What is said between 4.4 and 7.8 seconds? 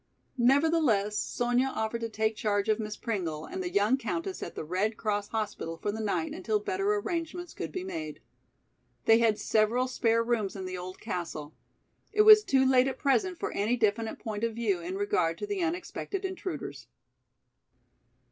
at the Red Cross hospital for the night until better arrangements could